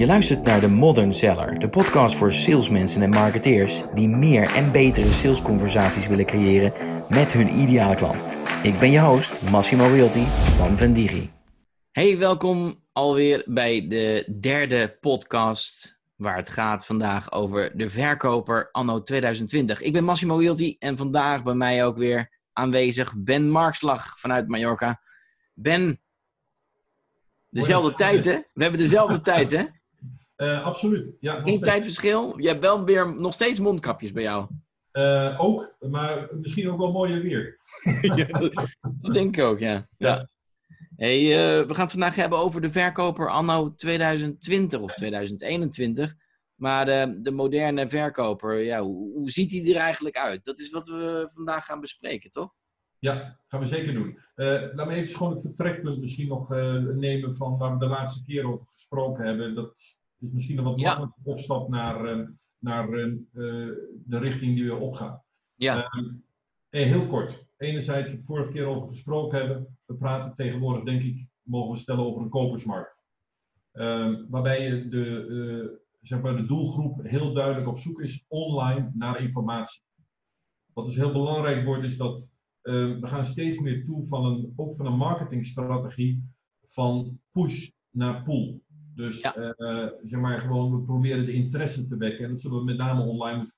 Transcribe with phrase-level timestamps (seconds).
[0.00, 4.72] Je luistert naar de Modern Seller, de podcast voor salesmensen en marketeers die meer en
[4.72, 6.72] betere salesconversaties willen creëren
[7.08, 8.24] met hun ideale klant.
[8.62, 10.22] Ik ben je host, Massimo Realty
[10.56, 11.30] van Vendigi.
[11.90, 19.02] Hey, welkom alweer bij de derde podcast waar het gaat vandaag over de verkoper anno
[19.02, 19.80] 2020.
[19.80, 25.00] Ik ben Massimo Realty en vandaag bij mij ook weer aanwezig Ben Markslag vanuit Mallorca.
[25.54, 26.00] Ben,
[27.48, 28.38] dezelfde tijd hè?
[28.52, 29.64] We hebben dezelfde tijd hè?
[30.40, 31.16] Uh, absoluut.
[31.20, 32.38] Ja, Geen tijdverschil.
[32.38, 34.46] Je hebt wel weer nog steeds mondkapjes bij jou.
[34.92, 37.60] Uh, ook, maar misschien ook wel mooier weer.
[38.16, 38.26] ja,
[39.00, 39.88] dat denk ik ook, ja.
[39.98, 40.28] ja.
[40.96, 46.14] Hey, uh, we gaan het vandaag hebben over de verkoper anno 2020 of 2021.
[46.54, 50.44] Maar de, de moderne verkoper, ja, hoe, hoe, ziet die er eigenlijk uit?
[50.44, 52.54] Dat is wat we vandaag gaan bespreken, toch?
[52.98, 54.18] Ja, gaan we zeker doen.
[54.36, 56.48] Uh, laat me even gewoon het vertrekpunt misschien nog
[56.94, 59.54] nemen van waar we de laatste keer over gesproken hebben.
[59.54, 60.88] Dat is misschien een wat ja.
[60.88, 63.16] makkelijke opstap naar, uh, naar uh,
[64.04, 65.22] de richting die we opgaan.
[65.54, 65.90] Ja.
[66.70, 67.46] Uh, heel kort.
[67.56, 69.78] Enerzijds, we vorige keer over gesproken hebben.
[69.86, 73.04] We praten tegenwoordig, denk ik, mogen we stellen over een kopersmarkt.
[73.72, 79.22] Ehm, waarbij je de, zeg maar de doelgroep heel duidelijk op zoek is online naar
[79.22, 79.82] informatie.
[80.72, 82.30] Wat dus heel belangrijk wordt, is dat
[82.62, 86.22] we gaan steeds meer toe van een, ook van een marketingstrategie
[86.66, 88.60] van push naar pull.
[89.00, 89.36] Dus ja.
[89.36, 92.24] uh, zeg maar gewoon, we proberen de interesse te wekken.
[92.24, 93.56] En dat zullen we met name online moeten.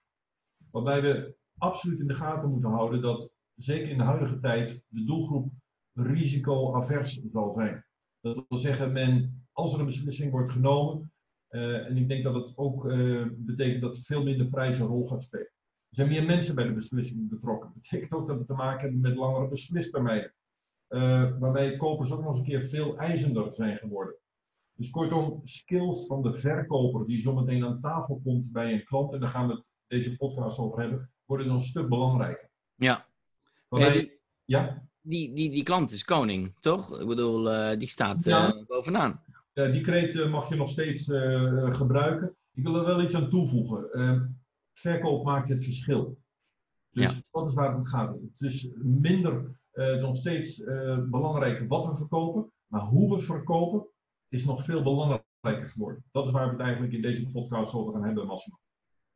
[0.71, 5.05] Waarbij we absoluut in de gaten moeten houden dat, zeker in de huidige tijd, de
[5.05, 5.53] doelgroep
[5.93, 7.84] risicoavers zal zijn.
[8.21, 11.12] Dat wil zeggen, men, als er een beslissing wordt genomen,
[11.51, 15.06] uh, en ik denk dat het ook uh, betekent dat veel minder prijs een rol
[15.09, 15.47] gaat spelen.
[15.89, 17.71] Er zijn meer mensen bij de beslissing betrokken.
[17.75, 20.34] Dat betekent ook dat we te maken hebben met langere beslistermijnen.
[21.39, 24.15] waarbij kopers ook nog eens een keer veel eisender zijn geworden.
[24.75, 29.20] Dus kortom, skills van de verkoper die zometeen aan tafel komt bij een klant, en
[29.20, 32.50] daar gaan we het deze podcast over hebben, worden dan een stuk belangrijker.
[32.75, 33.06] Ja.
[33.69, 34.88] Waarbij, die, ja?
[35.00, 37.00] Die, die, die klant is koning, toch?
[37.00, 38.55] Ik bedoel, uh, die staat ja.
[38.55, 39.21] uh, bovenaan.
[39.53, 41.04] Ja, die kreet uh, mag je nog steeds
[41.65, 42.37] gebruiken.
[42.54, 44.37] Ik wil er wel iets aan toevoegen.
[44.72, 46.19] verkoop maakt het verschil.
[46.91, 47.21] Dus ja.
[47.31, 48.15] dat is waar het om gaat.
[48.15, 49.60] Het is minder
[50.00, 50.65] nog steeds
[51.09, 53.87] belangrijk wat we verkopen, maar hoe we verkopen,
[54.32, 56.04] is nog veel belangrijker geworden.
[56.10, 58.59] Dat is waar we het eigenlijk in deze podcast over gaan hebben, Massimo.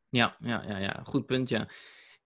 [0.09, 1.01] Ja, ja, ja, ja.
[1.03, 1.67] goed punt, ja.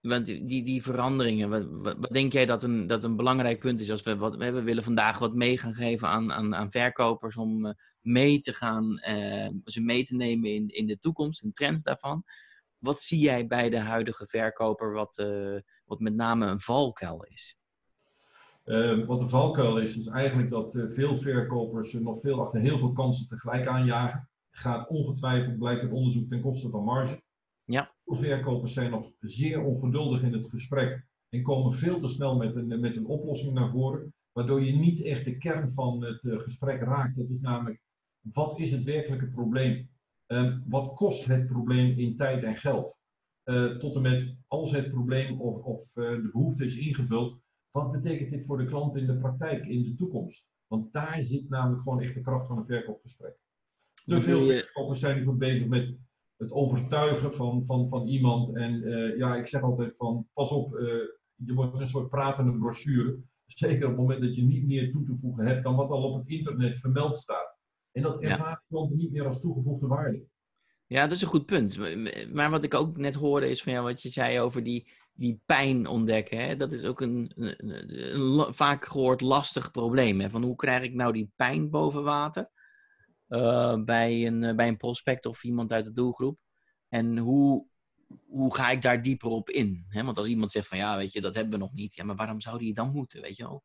[0.00, 3.90] Want die, die veranderingen, wat, denk jij dat een, dat een belangrijk punt is?
[3.90, 7.66] Als we, wat, we willen vandaag wat mee gaan geven aan, aan, aan verkopers om
[7.66, 11.82] uh, mee te gaan, uh, ze mee te nemen in, in de toekomst en trends
[11.82, 12.24] daarvan.
[12.78, 17.56] Wat zie jij bij de huidige verkoper wat, uh, wat met name een valkuil is?
[18.64, 22.78] Uh, wat de valkuil is, is eigenlijk dat uh, veel verkopers nog veel achter heel
[22.78, 24.28] veel kansen tegelijk aanjagen.
[24.50, 27.22] Gaat ongetwijfeld, blijkt het onderzoek, ten koste van marge.
[27.64, 27.92] Ja.
[28.04, 32.56] Veel verkopers zijn nog zeer ongeduldig in het gesprek en komen veel te snel met
[32.56, 36.38] een, met een oplossing naar voren, waardoor je niet echt de kern van het uh,
[36.38, 37.16] gesprek raakt.
[37.16, 37.80] Dat is namelijk,
[38.32, 39.90] wat is het werkelijke probleem?
[40.68, 43.00] wat kost het probleem in tijd en geld?
[43.78, 47.41] tot en met, als het probleem of, of de behoefte is ingevuld,
[47.72, 50.50] wat betekent dit voor de klant in de praktijk, in de toekomst?
[50.66, 53.36] Want daar zit namelijk gewoon echt de kracht van een verkoopgesprek.
[54.04, 55.96] Te veel verkopers zijn nu zo bezig met
[56.36, 58.56] het overtuigen van, van, van iemand.
[58.56, 60.80] En uh, ja, ik zeg altijd van, pas op, uh,
[61.34, 63.18] je wordt een soort pratende brochure.
[63.46, 66.02] Zeker op het moment dat je niet meer toe te voegen hebt dan wat al
[66.02, 67.58] op het internet vermeld staat.
[67.92, 68.64] En dat ervaren ja.
[68.68, 70.26] klanten niet meer als toegevoegde waarde.
[70.92, 71.76] Ja, dat is een goed punt.
[72.32, 75.42] Maar wat ik ook net hoorde is van ja, wat je zei over die, die
[75.46, 76.38] pijn ontdekken.
[76.38, 76.56] Hè?
[76.56, 80.20] Dat is ook een, een, een, een vaak gehoord lastig probleem.
[80.20, 80.30] Hè?
[80.30, 82.50] Van hoe krijg ik nou die pijn boven water
[83.28, 86.38] uh, bij, een, bij een prospect of iemand uit de doelgroep?
[86.88, 87.66] En hoe,
[88.26, 89.84] hoe ga ik daar dieper op in?
[89.88, 90.04] Hè?
[90.04, 91.94] Want als iemand zegt van ja, weet je, dat hebben we nog niet.
[91.94, 93.64] Ja, maar waarom zou die dan moeten, weet je wel?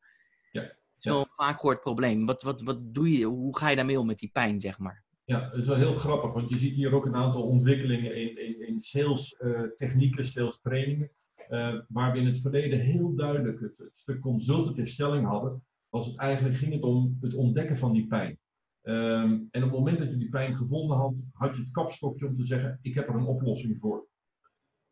[0.51, 0.75] Ja.
[0.97, 1.27] Zo'n ja.
[1.31, 2.25] vaak gehoord probleem.
[2.25, 5.05] Wat, wat, wat doe je, hoe ga je daarmee om met die pijn, zeg maar?
[5.28, 8.46] Ja, dat is wel heel grappig, want je ziet hier ook een aantal ontwikkelingen in,
[8.46, 11.12] in, in sales uh, technieken, sales trainingen.
[11.50, 16.08] Uh, waar we in het verleden heel duidelijk het, het, stuk consultative selling hadden, was
[16.08, 18.40] het eigenlijk, ging het om het ontdekken van die pijn.
[18.84, 22.28] Um, en op het moment dat je die pijn gevonden had, had je het kapstokje
[22.28, 24.08] om te zeggen, ik heb er een oplossing voor.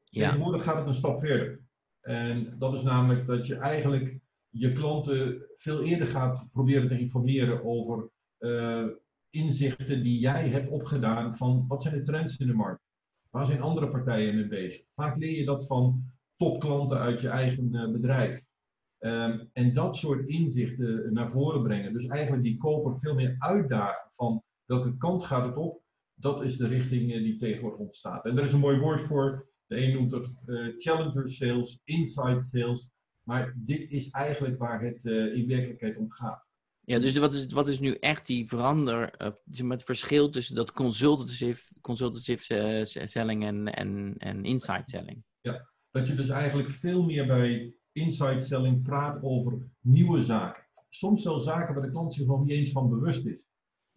[0.03, 0.25] Ja.
[0.25, 1.59] Tegenwoordig gaat het een stap verder.
[2.01, 7.63] En dat is namelijk dat je eigenlijk je klanten veel eerder gaat proberen te informeren
[7.63, 8.09] over
[8.39, 8.87] uh,
[9.35, 12.81] inzichten die jij hebt opgedaan van wat zijn de trends in de markt?
[13.29, 14.85] Waar zijn andere partijen mee bezig?
[14.93, 16.03] Vaak leer je dat van
[16.35, 18.45] topklanten uit je eigen uh, bedrijf.
[18.99, 21.93] Um, en dat soort inzichten naar voren brengen.
[21.93, 25.81] Dus eigenlijk die koper veel meer uitdagen van welke kant gaat het op.
[26.13, 28.25] Dat is de richting die tegenwoordig ontstaat.
[28.25, 29.47] En er is een mooi woord voor.
[29.67, 30.31] De een noemt het
[30.77, 32.91] challenger sales, inside sales.
[33.23, 36.45] Maar dit is eigenlijk waar het in werkelijkheid om gaat.
[36.85, 40.71] Ja, dus wat is, wat is nu echt die verander, uh, het verschil tussen dat
[40.71, 45.23] consultative, consultative uh, selling en, en, en inside selling?
[45.41, 50.63] Ja, dat je dus eigenlijk veel meer bij inside selling praat over nieuwe zaken.
[50.89, 53.45] Soms zelfs zaken waar de klant zich nog niet eens van bewust is.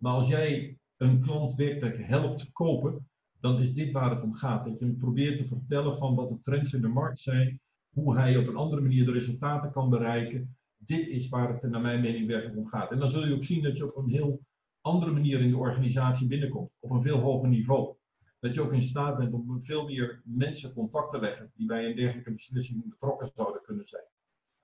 [0.01, 3.09] Maar als jij een klant werkelijk helpt kopen,
[3.41, 4.65] dan is dit waar het om gaat.
[4.65, 7.61] Dat je hem probeert te vertellen van wat de trends in de markt zijn,
[7.95, 11.81] hoe hij op een andere manier de resultaten kan bereiken dit is waar het naar
[11.81, 12.91] mijn mening werkelijk om gaat.
[12.91, 14.41] En dan zul je ook zien dat je op een heel
[14.81, 17.97] andere manier in de organisatie binnenkomt, op een veel hoger niveau.
[18.39, 21.87] Dat je ook in staat bent om veel meer mensen contact te leggen die bij
[21.87, 24.05] een dergelijke beslissing betrokken zouden kunnen zijn.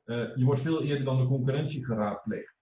[0.05, 2.55] Uh, je wordt veel eerder dan de concurrentie geraadpleegd,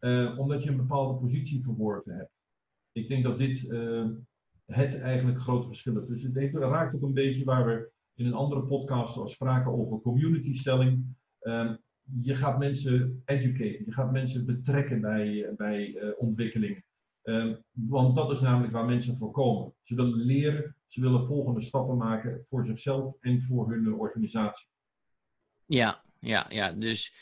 [0.00, 2.32] uh, omdat je een bepaalde positie verworven hebt.
[2.92, 4.08] Ik denk dat dit uh,
[4.66, 6.06] het eigenlijk grote verschil is.
[6.06, 10.00] Dus het raakt ook een beetje waar we in een andere podcast al spraken over
[10.00, 11.16] community selling.
[12.10, 16.84] Ehm, je gaat mensen educaten, je gaat mensen betrekken bij, bij uh, ontwikkelingen.
[17.24, 19.74] Uh, want dat is namelijk waar mensen voor komen.
[19.82, 24.68] Ze willen leren, ze willen volgende stappen maken voor zichzelf en voor hun organisatie.
[25.66, 26.72] Ja, ja, ja.
[26.72, 27.14] Dus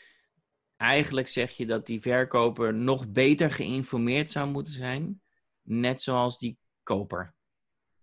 [0.77, 5.21] eigenlijk zeg je dat die verkoper nog beter geïnformeerd zou moeten zijn,
[5.63, 7.35] net zoals die koper.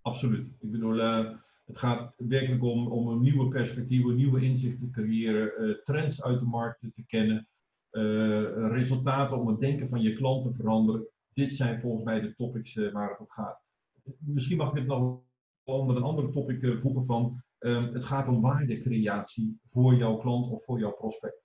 [0.02, 0.48] Absoluut.
[0.60, 1.32] Ik bedoel, uh,
[1.66, 6.40] het gaat werkelijk om, om een nieuwe perspectieven, nieuwe inzichten te creëren, uh, trends uit
[6.40, 7.48] de markt te kennen,
[7.92, 11.08] uh, resultaten om het denken van je klant te veranderen.
[11.34, 13.64] Dit zijn volgens mij de topics uh, waar het om gaat.
[14.20, 15.24] Misschien mag ik het nog
[15.64, 20.64] onder een andere topic voegen van ehm, het gaat om waardecreatie voor jouw klant of
[20.64, 21.44] voor jouw prospect.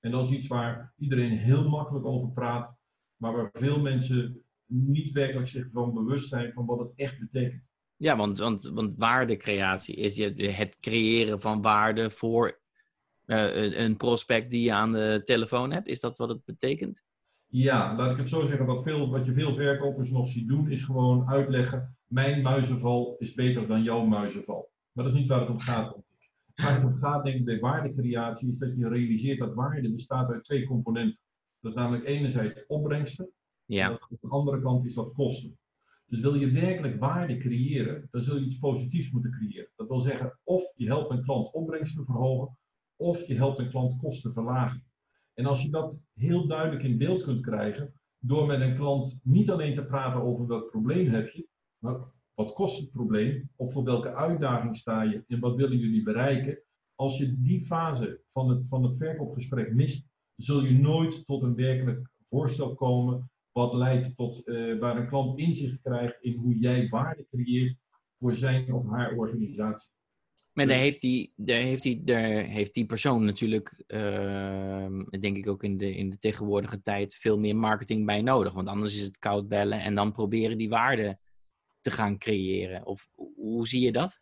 [0.00, 2.76] En dat is iets waar iedereen heel makkelijk over praat,
[3.16, 7.62] maar waar veel mensen niet werkelijk zich van bewust zijn van wat het echt betekent.
[8.02, 12.60] Ja, want, want, want waardecreatie is je, het creëren van waarde voor
[13.26, 15.86] uh, een prospect die je aan de telefoon hebt.
[15.88, 17.04] Is dat wat het betekent?
[17.46, 18.66] Ja, laat ik het zo zeggen.
[18.66, 23.34] Wat, veel, wat je veel verkopers nog ziet doen, is gewoon uitleggen: mijn muizenval is
[23.34, 24.70] beter dan jouw muizenval.
[24.92, 25.96] Maar dat is niet waar het om gaat.
[26.54, 30.30] Waar het om gaat, denk ik, bij waardecreatie, is dat je realiseert dat waarde bestaat
[30.30, 31.20] uit twee componenten.
[31.60, 33.30] Dat is namelijk enerzijds opbrengsten,
[33.64, 33.86] ja.
[33.86, 35.60] en aan de andere kant is dat kosten.
[36.12, 39.70] Dus wil je werkelijk waarde creëren, dan zul je iets positiefs moeten creëren.
[39.76, 42.58] Dat wil zeggen, of je helpt een klant opbrengsten verhogen,
[42.96, 44.84] of je helpt een klant kosten verlagen.
[45.34, 49.50] En als je dat heel duidelijk in beeld kunt krijgen, door met een klant niet
[49.50, 51.48] alleen te praten over welk probleem heb je,
[51.78, 52.00] maar
[52.34, 56.62] wat kost het probleem, of voor welke uitdaging sta je en wat willen jullie bereiken.
[56.94, 61.54] Als je die fase van het, van het verkoopgesprek mist, zul je nooit tot een
[61.54, 66.88] werkelijk voorstel komen wat leidt tot uh, waar een klant inzicht krijgt in hoe jij
[66.88, 67.76] waarde creëert
[68.18, 69.90] voor zijn of haar organisatie.
[70.52, 75.36] Maar daar dus- heeft die, daar heeft die, daar heeft die persoon natuurlijk, uh, denk
[75.36, 78.52] ik ook in de, in de tegenwoordige tijd, veel meer marketing bij nodig.
[78.52, 81.18] Want anders is het koud bellen en dan proberen die waarde
[81.80, 82.86] te gaan creëren.
[82.86, 84.20] Of hoe zie je dat?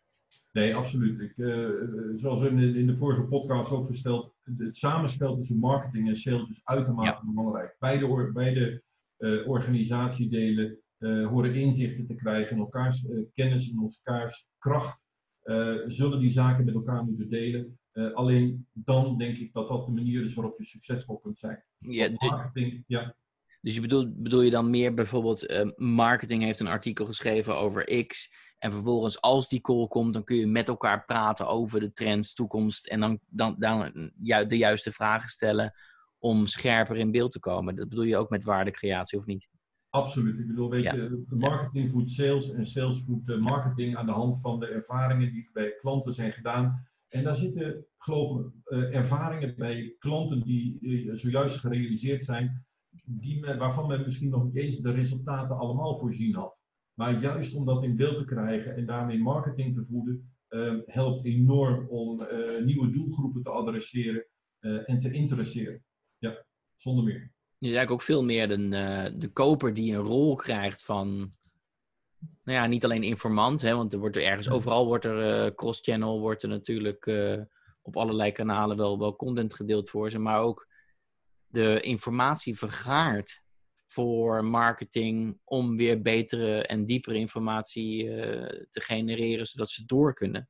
[0.51, 1.19] Nee, absoluut.
[1.19, 1.69] Ik, uh,
[2.15, 6.17] zoals we in de, in de, vorige podcast ook gesteld, het samenspel tussen marketing en
[6.17, 7.31] sales is uitermate ja.
[7.33, 7.75] belangrijk.
[7.79, 8.83] Beide, beide
[9.45, 14.99] organisatiedelen uh, horen inzichten te krijgen elkaars uh, kennis en elkaars kracht.
[15.87, 17.79] zullen die zaken met elkaar moeten delen.
[18.13, 21.63] alleen dan denk ik dat dat de manier is waarop je succesvol kunt zijn.
[21.77, 23.15] Ja, marketing, ja.
[23.61, 28.33] Dus je bedoel, bedoel je dan meer bijvoorbeeld, marketing heeft een artikel geschreven over X.
[28.57, 32.33] En vervolgens, als die call komt, dan kun je met elkaar praten over de trends,
[32.33, 32.87] toekomst.
[32.87, 34.11] En dan, dan, dan
[34.47, 35.73] de juiste vragen stellen
[36.21, 37.75] om scherper in beeld te komen.
[37.75, 39.49] Dat bedoel je ook met waardecreatie, of niet?
[39.89, 40.39] Absoluut.
[40.39, 44.41] Ik bedoel, weet je, marketing voedt sales en sales voedt eh, marketing aan de hand
[44.41, 46.85] van de ervaringen die bij klanten zijn gedaan.
[47.07, 52.65] En daar zitten, geloof me, uh, ervaringen bij klanten die uh, zojuist gerealiseerd zijn,
[53.05, 56.63] die waarvan men misschien nog niet eens de resultaten allemaal voorzien had.
[56.93, 60.29] Maar juist om dat in beeld te krijgen en daarmee marketing te voeden,
[60.85, 62.27] helpt enorm om
[62.63, 64.25] nieuwe doelgroepen te adresseren
[64.59, 65.83] en te interesseren.
[66.21, 66.45] Ja,
[66.77, 67.31] zonder meer.
[67.57, 71.17] Je is eigenlijk ook veel meer de, uh, de koper die een rol krijgt van,
[72.43, 75.55] nou ja, niet alleen informant, hè, want er wordt er ergens, overal wordt er uh,
[75.55, 77.41] cross-channel, wordt er natuurlijk uh,
[77.81, 80.67] op allerlei kanalen wel, wel content gedeeld voor ze, maar ook
[81.47, 83.43] de informatie vergaart
[83.85, 88.05] voor marketing om weer betere en diepere informatie
[88.69, 90.49] te genereren, zodat ze door kunnen.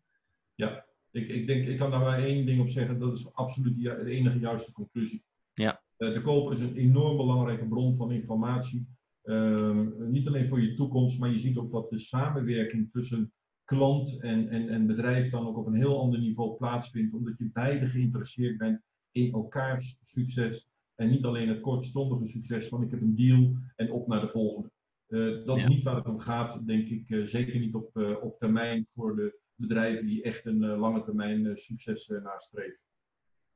[0.55, 3.83] Ja, ik, ik denk, ik kan daar maar één ding op zeggen, dat is absoluut
[3.83, 5.23] de enige juiste conclusie.
[5.53, 5.81] Ja.
[5.97, 8.87] Eh, de koper is een enorm belangrijke bron van informatie.
[9.21, 13.33] Ehm, niet alleen voor je toekomst, maar je ziet ook dat de samenwerking tussen
[13.65, 17.49] klant en, en, en bedrijf dan ook op een heel ander niveau plaatsvindt, omdat je
[17.53, 18.81] beide geïnteresseerd bent
[19.11, 23.91] in elkaars succes en niet alleen het kortstondige succes van ik heb een deal en
[23.91, 24.71] op naar de volgende.
[25.07, 27.09] Uh, dat is niet waar het om gaat, denk ik.
[27.09, 31.57] Uh, zeker niet op, uh, op termijn voor de bedrijven die echt een lange termijn
[31.57, 32.79] succes nastreven.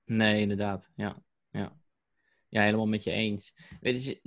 [0.05, 0.91] Nee, inderdaad.
[0.95, 1.23] Ja.
[1.49, 1.77] Ja.
[2.55, 3.53] Ja, helemaal met je eens.
[3.81, 4.19] Weet je,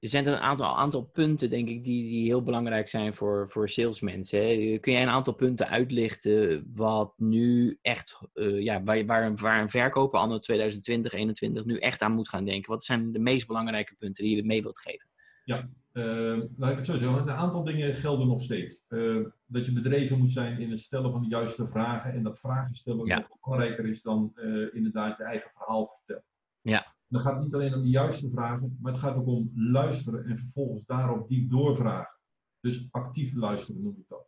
[0.00, 3.68] er zijn een aantal, aantal punten, denk ik, die, die heel belangrijk zijn voor, voor
[3.68, 4.40] salesmensen.
[4.40, 4.78] Hè?
[4.78, 9.68] Kun jij een aantal punten uitlichten wat nu echt, uh, ja, waar, waar, waar een
[9.68, 12.70] verkoper anno 2020, 2021 nu echt aan moet gaan denken?
[12.70, 15.08] Wat zijn de meest belangrijke punten die je mee wilt geven?
[15.44, 17.18] Ja, uh, laat ik het zo zeggen.
[17.18, 18.84] Een aantal dingen gelden nog steeds.
[18.88, 22.12] Uh, dat je bedreven moet zijn in het stellen van de juiste vragen.
[22.12, 23.18] En dat vragen stellen ja.
[23.18, 24.32] nog belangrijker is dan
[24.72, 26.24] inderdaad je eigen verhaal vertellen.
[26.68, 26.94] Ja.
[27.08, 30.24] Dan gaat het niet alleen om de juiste vragen, maar het gaat ook om luisteren
[30.24, 32.18] en vervolgens daarop diep doorvragen.
[32.60, 34.26] Dus actief luisteren noem ik dat.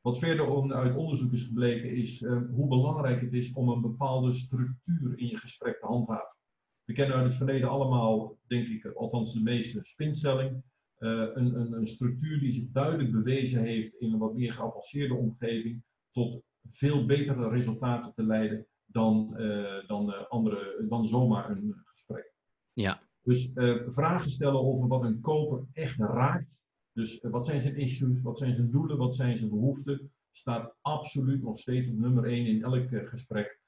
[0.00, 4.32] Wat verder uit onderzoek is gebleken is uh, hoe belangrijk het is om een bepaalde
[4.32, 6.36] structuur in je gesprek te handhaven.
[6.84, 10.62] We kennen uit het verleden allemaal, denk ik, althans de meeste, spinselling.
[10.98, 15.14] Uh, een, een, een, structuur die zich duidelijk bewezen heeft in een wat meer geavanceerde
[15.14, 21.74] omgeving tot veel betere resultaten te leiden dan, uh, dan, uh, andere, dan zomaar een
[21.84, 22.32] gesprek.
[22.72, 23.02] Ja.
[23.22, 26.62] Dus uh, vragen stellen over wat een koper echt raakt.
[26.92, 31.42] Dus wat zijn zijn issues, wat zijn zijn doelen, wat zijn zijn behoeften, staat absoluut
[31.42, 33.60] nog steeds op nummer 1 in elk gesprek.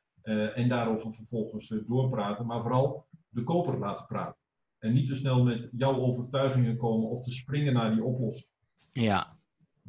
[0.54, 4.40] en daarover vervolgens doorpraten, maar vooral de koper laten praten.
[4.78, 8.50] En niet te snel met jouw overtuigingen komen of te springen naar die oplossing.
[8.92, 9.38] Ja,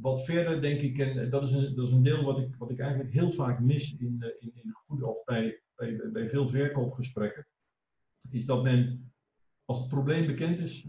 [0.01, 2.69] wat verder denk ik, en dat is een, dat is een deel wat ik, wat
[2.69, 6.49] ik eigenlijk heel vaak mis in, eh, in, in goede of bij, bij, bij veel
[6.49, 7.47] verkoopgesprekken,
[8.29, 9.11] is dat men,
[9.65, 10.87] als het probleem bekend is,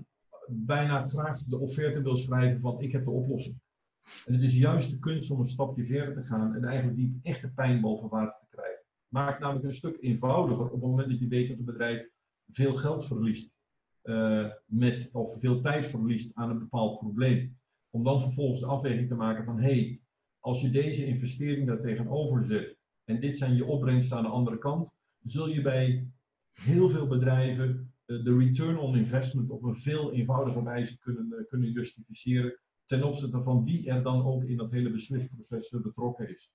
[0.49, 3.61] bijna graag de offerte wil schrijven van ik heb de oplossing.
[4.27, 7.21] En het is juist de kunst om een stapje verder te gaan en eigenlijk die
[7.23, 8.85] echte pijn boven water te krijgen.
[9.09, 12.09] Maakt namelijk een stuk eenvoudiger op het moment dat je weet dat het bedrijf
[12.53, 13.53] veel geld verliest.
[14.03, 17.59] Uh, met, of veel tijd verliest aan een bepaald probleem.
[17.91, 20.01] Om dan vervolgens de afweging te maken van hé, hey,
[20.39, 24.59] als je deze investering daar tegenover zet en dit zijn je opbrengsten aan de andere
[24.59, 24.93] kant,
[25.23, 26.09] zul je bij
[26.53, 31.47] heel veel bedrijven eh, de return on investment op een veel eenvoudiger wijze kunnen, eh,
[31.49, 36.29] kunnen justificeren ten opzichte van wie er dan ook in dat hele beslisproces eh, betrokken
[36.29, 36.53] is.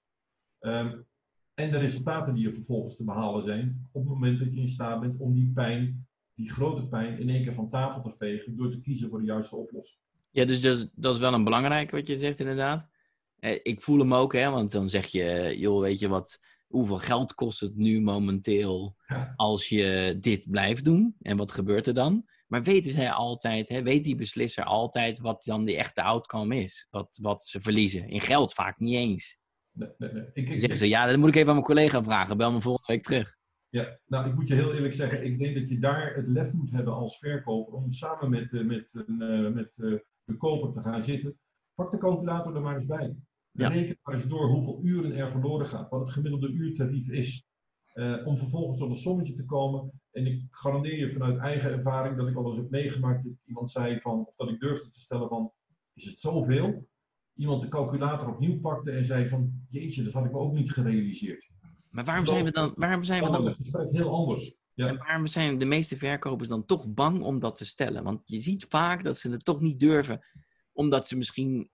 [0.59, 1.05] Um,
[1.53, 4.67] en de resultaten die er vervolgens te behalen zijn op het moment dat je in
[4.67, 8.55] staat bent om die pijn, die grote pijn, in één keer van tafel te vegen
[8.55, 10.01] door te kiezen voor de juiste oplossing.
[10.35, 12.89] Ja, dus dat is, dat is wel een belangrijke wat je zegt inderdaad.
[13.39, 16.97] Eh, ik voel hem ook, hè, want dan zeg je, joh, weet je wat, hoeveel
[16.97, 18.95] geld kost het nu momenteel
[19.35, 21.15] als je dit blijft doen?
[21.21, 22.25] En wat gebeurt er dan?
[22.47, 26.87] Maar weten zij altijd, hè, weet die beslisser altijd wat dan die echte outcome is?
[26.89, 28.07] Wat, wat ze verliezen?
[28.07, 29.41] In geld vaak niet eens.
[29.71, 30.25] Nee, nee, nee.
[30.33, 32.37] Ik, ik, zeggen ze, ja, dat moet ik even aan mijn collega vragen.
[32.37, 33.37] Bel me volgende week terug.
[33.69, 36.53] Ja, nou, ik moet je heel eerlijk zeggen, ik denk dat je daar het lef
[36.53, 41.03] moet hebben als verkoper om samen met, eh, met, met, met de koper te gaan
[41.03, 41.39] zitten.
[41.73, 43.15] Pak de calculator er maar eens bij.
[43.51, 43.67] Ja.
[43.67, 47.45] Reken maar eens door hoeveel uren er verloren gaat, wat het gemiddelde uurtarief is.
[47.93, 49.91] Uh, om vervolgens tot een sommetje te komen.
[50.11, 53.71] En ik garandeer je vanuit eigen ervaring dat ik al eens heb meegemaakt dat iemand
[53.71, 55.51] zei van, of dat ik durfde te stellen van,
[55.93, 56.87] is het zoveel?
[57.35, 60.71] Iemand de calculator opnieuw pakte en zei van, jeetje, dat had ik me ook niet
[60.71, 61.49] gerealiseerd.
[61.89, 62.73] Maar waarom zijn we dan...
[62.75, 63.45] Waarom zijn we dan...
[63.45, 64.55] het gesprek heel anders.
[64.75, 64.87] Ja.
[64.87, 68.03] En waarom zijn de meeste verkopers dan toch bang om dat te stellen?
[68.03, 70.25] Want je ziet vaak dat ze het toch niet durven,
[70.71, 71.69] omdat ze misschien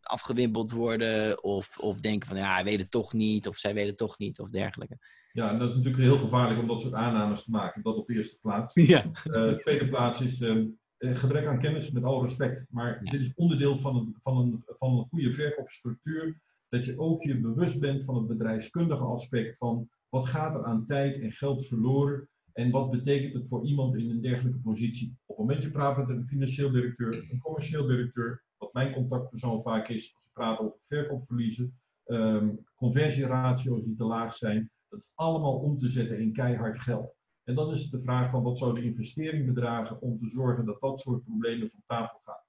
[0.00, 3.86] afgewimpeld worden of, of denken van ja, hij weet het toch niet of zij weet
[3.86, 4.98] het toch niet of dergelijke.
[5.32, 7.82] Ja, en dat is natuurlijk heel gevaarlijk om dat soort aannames te maken.
[7.82, 8.74] Dat op de eerste plaats.
[8.86, 9.04] Ja.
[9.24, 10.66] Uh, tweede plaats is uh,
[10.98, 12.66] gebrek aan kennis, met alle respect.
[12.70, 13.10] Maar ja.
[13.10, 16.40] dit is onderdeel van een, van, een, van een goede verkoopsstructuur.
[16.68, 20.86] Dat je ook je bewust bent van het bedrijfskundige aspect van wat gaat er aan
[20.86, 25.16] tijd en geld verloren en wat betekent het voor iemand in een dergelijke positie?
[25.26, 29.62] Op het moment je praat met een financieel directeur, een commercieel directeur, wat mijn contactpersoon
[29.62, 35.12] vaak is als we praten over verkoopverliezen, um, conversieratio's die te laag zijn, dat is
[35.14, 37.14] allemaal om te zetten in keihard geld.
[37.44, 40.64] En dan is het de vraag van wat zou de investering bedragen om te zorgen
[40.64, 42.44] dat dat soort problemen van tafel gaan.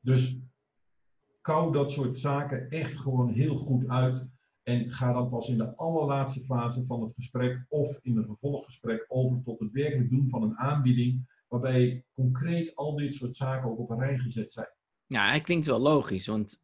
[0.00, 0.38] Dus
[1.40, 4.28] kou dat soort zaken echt gewoon heel goed uit
[4.66, 9.04] en ga dan pas in de allerlaatste fase van het gesprek of in een vervolggesprek
[9.08, 13.90] over tot het werkelijk doen van een aanbieding, waarbij concreet al dit soort zaken op
[13.90, 14.68] een rij gezet zijn.
[15.06, 16.62] Ja, het klinkt wel logisch, want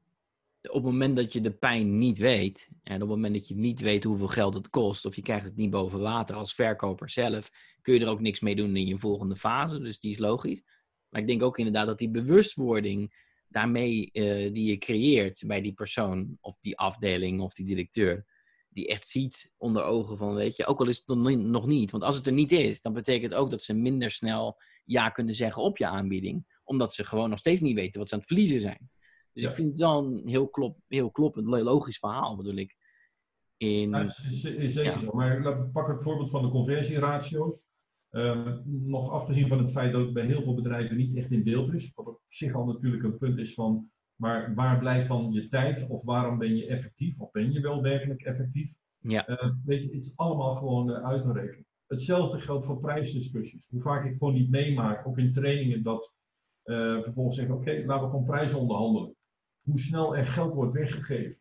[0.63, 3.57] op het moment dat je de pijn niet weet, en op het moment dat je
[3.57, 7.11] niet weet hoeveel geld het kost, of je krijgt het niet boven water als verkoper
[7.11, 10.19] zelf, kun je er ook niks mee doen in je volgende fase, dus die is
[10.19, 10.63] logisch.
[11.09, 15.73] Maar ik denk ook inderdaad dat die bewustwording daarmee uh, die je creëert bij die
[15.73, 18.27] persoon of die afdeling of die directeur,
[18.69, 21.91] die echt ziet onder ogen van, weet je, ook al is het nog niet.
[21.91, 25.35] Want als het er niet is, dan betekent ook dat ze minder snel ja kunnen
[25.35, 26.61] zeggen op je aanbieding.
[26.65, 28.91] Omdat ze gewoon nog steeds niet weten wat ze aan het verliezen zijn.
[29.33, 32.77] Dus ik vind het wel een heel, klop, heel kloppend, logisch verhaal, bedoel ik.
[33.57, 35.13] In, ja, is, is zeker zo.
[35.13, 37.65] Maar pak het voorbeeld van de conversieratio's.
[38.13, 41.43] Uh, nog afgezien van het feit dat het bij heel veel bedrijven niet echt in
[41.43, 41.93] beeld is.
[41.95, 45.89] Wat op zich al natuurlijk een punt is van, maar waar blijft dan je tijd?
[45.89, 47.21] Of waarom ben je effectief?
[47.21, 48.73] Of ben je wel werkelijk effectief?
[48.99, 49.29] Ja.
[49.29, 51.67] Uh, weet je, het is allemaal gewoon uh, uit te rekenen.
[51.87, 53.67] Hetzelfde geldt voor prijsdiscussies.
[53.71, 56.17] Hoe vaak ik gewoon niet meemaak, ook in trainingen, dat
[56.65, 59.15] uh, vervolgens zeggen: oké, okay, laten we gewoon prijzen onderhandelen.
[59.63, 61.39] Hoe snel er geld wordt weggegeven.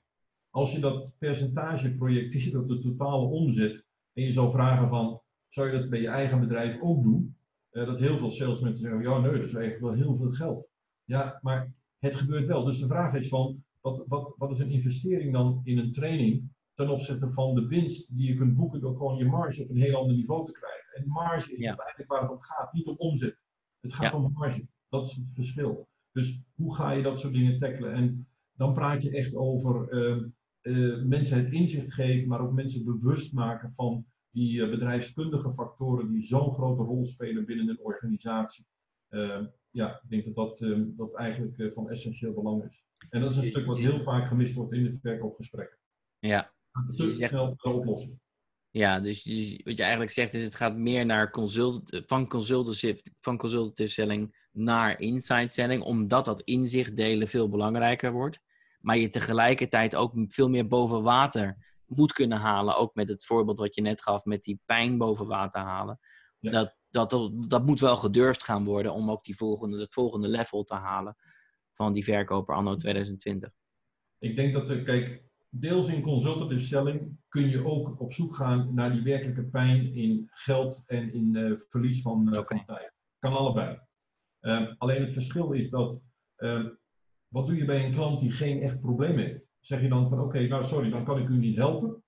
[0.49, 5.20] Als je dat percentage projecteert op de totale omzet en je zou vragen van,
[5.53, 7.35] zou je dat bij je eigen bedrijf ook doen?
[7.71, 10.67] Uh, dat heel veel salesmensen zeggen, ja nee, dat is eigenlijk wel heel veel geld.
[11.03, 12.63] Ja, maar het gebeurt wel.
[12.63, 16.49] Dus de vraag is van, wat, wat, wat is een investering dan in een training
[16.73, 19.81] ten opzichte van de winst die je kunt boeken door gewoon je marge op een
[19.81, 20.93] heel ander niveau te krijgen.
[20.93, 21.75] En marge is ja.
[21.75, 23.45] eigenlijk waar het om gaat, niet om omzet.
[23.79, 24.67] Het gaat om marge.
[24.89, 25.87] Dat is het verschil.
[26.11, 27.93] Dus hoe ga je dat soort dingen tackelen?
[27.93, 30.23] En dan praat je echt over uh,
[30.61, 36.11] uh, mensen het inzicht geven, maar ook mensen bewust maken van die uh, bedrijfskundige factoren
[36.11, 38.65] die zo'n grote rol spelen binnen een organisatie.
[39.09, 42.85] Ehm, ja, ik denk dat dat, ehm, dat eigenlijk eh, van essentieel belang is.
[43.09, 45.77] En dat is een stuk wat heel vaak gemist wordt in de verkoopgesprekken.
[46.19, 46.53] Ja,
[46.95, 48.19] te snel de oplossing.
[48.69, 49.23] Ja, dus
[49.63, 54.35] wat je eigenlijk zegt is het gaat meer naar consult, van, consultative, van consultative selling
[54.51, 58.39] naar insight selling, omdat dat inzicht delen veel belangrijker wordt.
[58.81, 62.77] Maar je tegelijkertijd ook veel meer boven water moet kunnen halen.
[62.77, 65.99] Ook met het voorbeeld wat je net gaf met die pijn boven water halen.
[66.39, 70.63] Dat, dat, dat moet wel gedurfd gaan worden om ook die volgende, het volgende level
[70.63, 71.15] te halen
[71.73, 73.51] van die verkoper anno 2020.
[74.17, 78.73] Ik denk dat, er, kijk, deels in consultative selling kun je ook op zoek gaan
[78.73, 82.57] naar die werkelijke pijn in geld en in uh, verlies van, uh, okay.
[82.57, 82.93] van, tijd.
[83.19, 83.79] Kan allebei.
[84.41, 86.01] Uh, alleen het verschil is dat,
[86.35, 86.69] ehm,
[87.27, 89.50] wat doe je bij een klant die geen echt probleem heeft?
[89.61, 92.03] Zeg je dan van, oké, okay, nou sorry, dan kan ik u niet helpen.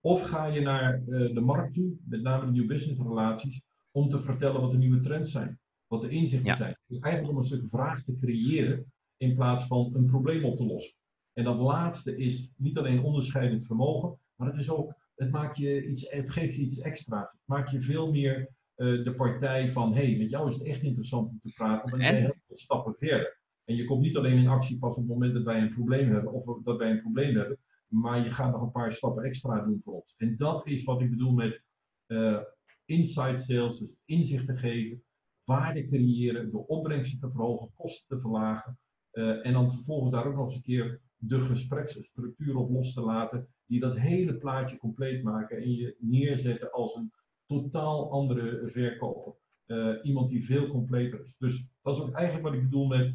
[0.00, 4.08] Of ga je naar eh, de markt toe, met name de nieuw business relaties, om
[4.08, 6.54] te vertellen wat de nieuwe trends zijn, wat de inzichten ja.
[6.54, 6.76] zijn.
[6.86, 10.64] Dus eigenlijk om een stuk vraag te creëren in plaats van een probleem op te
[10.64, 10.96] lossen.
[11.32, 15.86] En dat laatste is niet alleen onderscheidend vermogen, maar het is ook, het, maakt je
[15.86, 17.30] iets, het geeft je iets extra's.
[17.30, 20.64] Het maakt je veel meer uh, de partij van, hé, hey, met jou is het
[20.64, 23.40] echt interessant om te praten, maar je heel veel stappen verder.
[23.64, 26.10] En je komt niet alleen in actie pas op het moment dat wij een probleem
[26.10, 29.64] hebben, of dat wij een probleem hebben, maar je gaat nog een paar stappen extra
[29.64, 30.14] doen voor ons.
[30.16, 31.62] En dat is wat ik bedoel met
[32.06, 32.38] uh,
[32.84, 35.02] inside sales, dus inzichten geven,
[35.44, 38.78] waarde creëren, de opbrengsten te verhogen, kosten te verlagen.
[39.12, 43.00] Uh, en dan vervolgens daar ook nog eens een keer de gespreksstructuur op los te
[43.00, 47.12] laten, die dat hele plaatje compleet maken en je neerzetten als een
[47.46, 49.32] totaal andere verkoper.
[49.66, 51.36] Uh, iemand die veel completer is.
[51.36, 53.14] Dus dat is ook eigenlijk wat ik bedoel met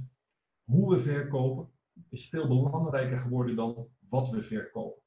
[0.68, 1.70] hoe we verkopen,
[2.10, 5.02] is veel belangrijker geworden dan wat we verkopen.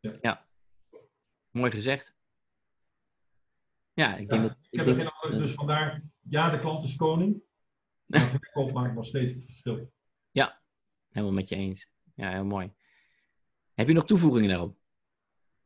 [0.00, 0.46] Ja, ja.
[1.50, 2.16] mooi gezegd.
[3.92, 4.56] Ja, ik denk ja, dat.
[4.70, 7.40] Ik, heb denk, geen andere, dus vandaar, ja, de klant is koning.
[8.06, 9.92] Maar verkoop maakt nog steeds het verschil.
[10.30, 10.60] Ja,
[11.08, 11.90] helemaal met je eens.
[12.14, 12.72] Ja, heel mooi.
[13.74, 14.76] Heb je nog toevoegingen daarop?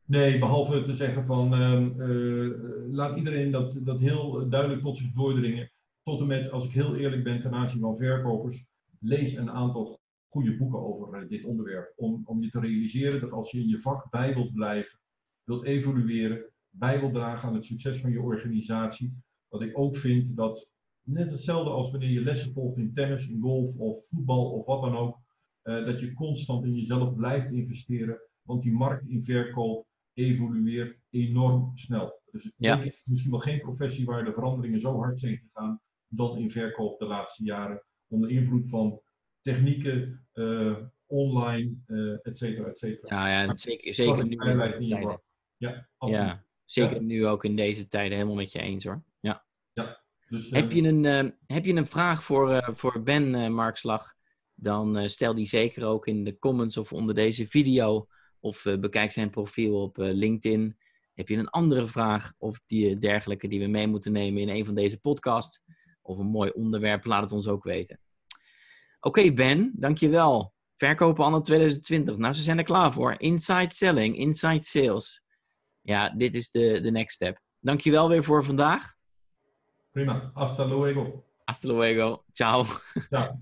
[0.05, 2.53] Nee, behalve te zeggen van uh, uh,
[2.91, 5.71] laat iedereen dat, dat heel duidelijk tot zich doordringen.
[6.03, 8.65] Tot en met, als ik heel eerlijk ben ten aanzien van verkopers,
[9.03, 11.93] lees een aantal goede boeken over uh, dit onderwerp.
[11.95, 14.99] Om, om je te realiseren dat als je in je vak bij wilt blijven,
[15.43, 19.13] wilt evolueren, bij wilt dragen aan het succes van je organisatie.
[19.49, 23.41] Dat ik ook vind dat net hetzelfde als wanneer je lessen volgt in tennis, in
[23.41, 25.21] golf of voetbal of wat dan ook.
[25.63, 28.19] Uh, dat je constant in jezelf blijft investeren.
[28.41, 32.21] Want die markt in verkoop evolueert enorm snel.
[32.31, 32.81] Dus ja.
[32.81, 36.99] is misschien wel geen professie waar de veranderingen zo hard zijn gegaan dan in verkoop
[36.99, 37.83] de laatste jaren.
[38.13, 39.01] Onder invloed van
[39.41, 43.15] technieken, uh, online, uh, et cetera, et cetera.
[43.15, 44.35] Ja, ja zeker, zeker nu.
[45.57, 47.01] Ja, ja, zeker ja.
[47.01, 49.03] nu ook in deze tijden helemaal met je eens hoor.
[49.19, 49.45] Ja.
[49.73, 54.13] ja dus, heb, je een, uh, heb je een vraag voor, voor Ben Markslag?
[54.55, 58.07] Dan stel die zeker ook in de comments of onder deze video.
[58.39, 60.77] Of bekijk zijn profiel op LinkedIn.
[61.13, 64.65] Heb je een andere vraag of die, dergelijke die we mee moeten nemen in een
[64.65, 65.61] van deze podcasts?
[66.03, 67.99] Of een mooi onderwerp, laat het ons ook weten.
[68.99, 70.53] Oké okay, Ben, dankjewel.
[70.73, 72.17] Verkopen anno 2020.
[72.17, 73.15] Nou, ze zijn er klaar voor.
[73.17, 75.23] Inside selling, inside sales.
[75.81, 77.39] Ja, dit is de, de next step.
[77.59, 78.93] Dankjewel weer voor vandaag.
[79.91, 80.31] Prima.
[80.33, 81.25] Hasta luego.
[81.45, 82.23] Hasta luego.
[82.31, 82.65] Ciao.
[83.09, 83.39] Ciao.